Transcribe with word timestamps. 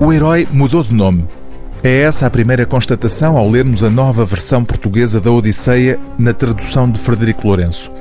O 0.00 0.12
herói 0.12 0.46
mudou 0.50 0.82
de 0.82 0.92
nome. 0.92 1.24
É 1.82 2.02
essa 2.02 2.26
a 2.26 2.30
primeira 2.30 2.66
constatação 2.66 3.36
ao 3.36 3.48
lermos 3.48 3.82
a 3.82 3.88
nova 3.88 4.24
versão 4.24 4.64
portuguesa 4.64 5.20
da 5.20 5.30
Odisseia 5.30 6.00
na 6.18 6.32
tradução 6.32 6.90
de 6.90 6.98
Frederico 6.98 7.46
Lourenço. 7.46 7.92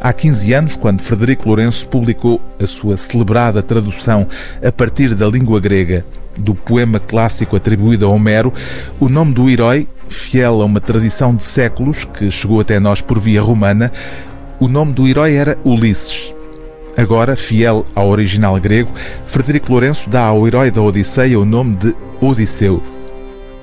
Há 0.00 0.12
15 0.12 0.52
anos, 0.52 0.76
quando 0.76 1.00
Frederico 1.00 1.48
Lourenço 1.48 1.86
publicou 1.88 2.40
a 2.62 2.66
sua 2.66 2.96
celebrada 2.96 3.62
tradução 3.62 4.26
a 4.62 4.70
partir 4.70 5.14
da 5.14 5.26
língua 5.26 5.58
grega 5.58 6.04
do 6.36 6.54
poema 6.54 7.00
clássico 7.00 7.56
atribuído 7.56 8.04
a 8.04 8.08
Homero, 8.08 8.52
o 9.00 9.08
nome 9.08 9.32
do 9.32 9.48
herói, 9.48 9.88
fiel 10.08 10.60
a 10.60 10.64
uma 10.66 10.80
tradição 10.80 11.34
de 11.34 11.42
séculos 11.42 12.04
que 12.04 12.30
chegou 12.30 12.60
até 12.60 12.78
nós 12.78 13.00
por 13.00 13.18
via 13.18 13.40
romana, 13.40 13.90
o 14.60 14.68
nome 14.68 14.92
do 14.92 15.08
herói 15.08 15.34
era 15.34 15.56
Ulisses. 15.64 16.37
Agora, 16.98 17.36
fiel 17.36 17.86
ao 17.94 18.08
original 18.08 18.58
grego, 18.58 18.90
Frederico 19.24 19.70
Lourenço 19.70 20.10
dá 20.10 20.24
ao 20.24 20.44
herói 20.48 20.68
da 20.68 20.82
Odisseia 20.82 21.38
o 21.38 21.44
nome 21.44 21.76
de 21.76 21.94
Odisseu. 22.20 22.82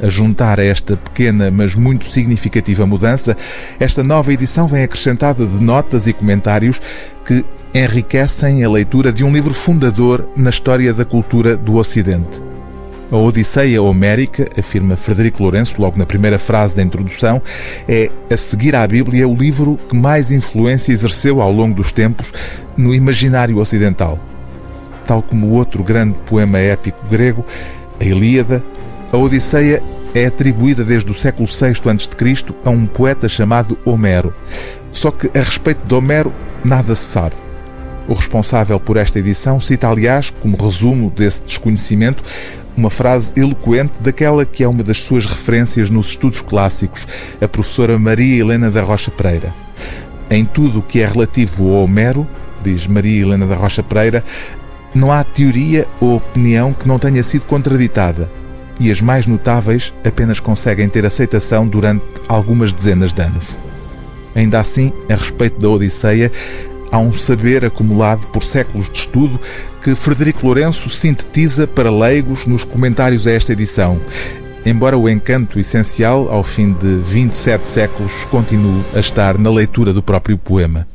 A 0.02 0.08
juntar 0.08 0.58
a 0.58 0.64
esta 0.64 0.96
pequena, 0.96 1.52
mas 1.52 1.76
muito 1.76 2.06
significativa 2.06 2.86
mudança, 2.86 3.36
esta 3.78 4.02
nova 4.02 4.32
edição 4.32 4.68
vem 4.68 4.84
acrescentada 4.84 5.46
de 5.46 5.62
notas 5.62 6.08
e 6.08 6.14
comentários 6.14 6.82
que 7.26 7.44
enriquecem 7.74 8.64
a 8.64 8.70
leitura 8.70 9.12
de 9.12 9.26
um 9.26 9.34
livro 9.34 9.54
fundador 9.54 10.30
na 10.34 10.50
história 10.50 10.94
da 10.94 11.04
cultura 11.04 11.58
do 11.58 11.76
Ocidente. 11.76 12.45
A 13.12 13.18
Odisseia 13.18 13.82
Homérica, 13.82 14.50
afirma 14.58 14.96
Frederico 14.96 15.44
Lourenço 15.44 15.80
logo 15.80 15.98
na 15.98 16.06
primeira 16.06 16.40
frase 16.40 16.76
da 16.76 16.82
introdução, 16.82 17.42
é, 17.88 18.10
a 18.30 18.36
seguir 18.36 18.76
à 18.76 18.86
Bíblia, 18.86 19.28
o 19.28 19.36
livro 19.36 19.78
que 19.88 19.96
mais 19.96 20.32
influência 20.32 20.92
exerceu 20.92 21.40
ao 21.42 21.52
longo 21.52 21.76
dos 21.76 21.92
tempos 21.92 22.34
no 22.76 22.94
imaginário 22.94 23.60
ocidental. 23.60 24.20
Tal 25.06 25.22
como 25.22 25.48
o 25.48 25.52
outro 25.52 25.84
grande 25.84 26.16
poema 26.26 26.60
épico 26.60 27.06
grego, 27.08 27.46
a 28.00 28.04
Ilíada, 28.04 28.64
a 29.12 29.18
Odisseia 29.18 29.84
é 30.14 30.26
atribuída 30.26 30.84
desde 30.84 31.12
o 31.12 31.16
século 31.16 31.48
VI 31.48 31.90
a.C. 31.90 32.54
a 32.64 32.70
um 32.70 32.88
poeta 32.88 33.30
chamado 33.30 33.78
Homero. 33.86 34.34
Só 34.92 35.12
que 35.12 35.30
a 35.38 35.42
respeito 35.42 35.86
de 35.86 35.94
Homero 35.94 36.34
nada 36.64 36.96
se 36.96 37.04
sabe. 37.04 37.45
O 38.08 38.14
responsável 38.14 38.80
por 38.80 38.98
esta 38.98 39.20
edição 39.20 39.60
cita, 39.60 39.88
aliás, 39.90 40.30
como 40.30 40.58
resumo 40.58 41.10
desse 41.10 41.44
desconhecimento, 41.44 42.24
uma 42.78 42.90
frase 42.90 43.32
eloquente 43.36 43.94
daquela 44.00 44.46
que 44.46 44.64
é 44.64 44.68
uma 44.68 44.84
das 44.84 44.98
suas 44.98 45.26
referências 45.26 45.90
nos 45.90 46.10
estudos 46.10 46.42
clássicos, 46.42 47.08
a 47.42 47.48
professora 47.48 47.98
Maria 47.98 48.42
Helena 48.42 48.70
da 48.70 48.82
Rocha 48.82 49.10
Pereira. 49.10 49.54
Em 50.30 50.44
tudo 50.46 50.80
o 50.80 50.84
que 50.84 51.00
é 51.00 51.06
relativo 51.06 51.68
ao 51.68 51.84
Homero, 51.84 52.28
diz 52.62 52.86
Maria 52.86 53.22
Helena 53.22 53.48
da 53.48 53.56
Rocha 53.56 53.82
Pereira, 53.82 54.24
não 54.94 55.12
há 55.12 55.24
teoria 55.24 55.88
ou 56.00 56.16
opinião 56.16 56.74
que 56.74 56.88
não 56.88 57.00
tenha 57.00 57.24
sido 57.24 57.46
contraditada, 57.46 58.30
e 58.80 58.92
as 58.92 59.02
mais 59.02 59.26
notáveis 59.26 59.94
apenas 60.04 60.40
conseguem 60.40 60.90
ter 60.90 61.06
aceitação 61.06 61.68
durante 61.68 62.04
algumas 62.28 62.74
dezenas 62.74 63.14
de 63.14 63.22
anos. 63.22 63.58
Ainda 64.36 64.60
assim, 64.60 64.92
a 65.10 65.16
respeito 65.16 65.60
da 65.60 65.70
Odisseia, 65.70 66.32
há 66.96 66.98
um 66.98 67.12
saber 67.12 67.66
acumulado 67.66 68.26
por 68.28 68.42
séculos 68.42 68.90
de 68.90 69.00
estudo 69.00 69.38
que 69.84 69.94
Frederico 69.96 70.46
Lourenço 70.46 70.90
sintetiza 70.90 71.68
para 71.68 71.92
leigos 71.92 72.48
nos 72.48 72.64
comentários 72.64 73.28
a 73.28 73.32
esta 73.32 73.52
edição, 73.52 74.00
embora 74.66 74.98
o 74.98 75.10
encanto 75.10 75.60
essencial, 75.60 76.30
ao 76.32 76.42
fim 76.42 76.72
de 76.72 76.96
27 77.00 77.68
séculos, 77.68 78.24
continue 78.32 78.82
a 78.96 79.00
estar 79.00 79.38
na 79.38 79.50
leitura 79.50 79.92
do 79.92 80.02
próprio 80.02 80.38
poema. 80.38 80.88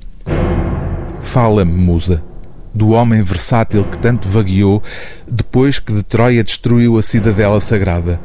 Fala-me, 1.21 1.73
musa 1.73 2.25
do 2.73 2.91
homem 2.91 3.21
versátil 3.21 3.85
que 3.85 3.99
tanto 3.99 4.29
vagueou 4.29 4.81
depois 5.29 5.81
que 5.81 5.93
de 5.93 6.05
Troia 6.05 6.43
destruiu 6.43 6.97
a 6.97 7.03
cidadela 7.03 7.61
sagrada. 7.61 8.19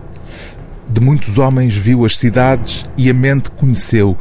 De 0.88 1.02
muitos 1.02 1.40
homens 1.40 1.74
viu 1.74 2.06
as 2.06 2.16
cidades 2.16 2.88
e 2.96 3.10
a 3.10 3.14
mente 3.14 3.50
conheceu, 3.50 4.16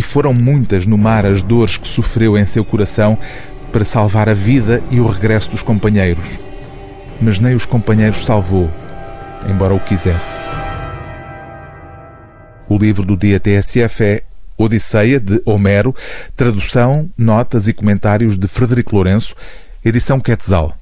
e 0.00 0.02
foram 0.02 0.32
muitas 0.32 0.86
no 0.86 0.96
mar 0.96 1.26
as 1.26 1.42
dores 1.42 1.76
que 1.76 1.86
sofreu 1.86 2.38
em 2.38 2.46
seu 2.46 2.64
coração 2.64 3.18
para 3.70 3.84
salvar 3.84 4.30
a 4.30 4.34
vida 4.34 4.82
e 4.90 4.98
o 4.98 5.06
regresso 5.06 5.50
dos 5.50 5.62
companheiros. 5.62 6.40
Mas 7.20 7.38
nem 7.38 7.54
os 7.54 7.66
companheiros 7.66 8.24
salvou, 8.24 8.70
embora 9.46 9.74
o 9.74 9.78
quisesse. 9.78 10.40
O 12.66 12.78
livro 12.78 13.04
do 13.04 13.14
dia 13.14 13.38
TSF 13.38 14.02
é 14.02 14.22
Odisseia, 14.56 15.20
de 15.20 15.42
Homero, 15.44 15.94
tradução, 16.34 17.10
notas 17.14 17.68
e 17.68 17.74
comentários 17.74 18.38
de 18.38 18.48
Frederico 18.48 18.94
Lourenço, 18.94 19.34
edição 19.84 20.18
Quetzal. 20.18 20.74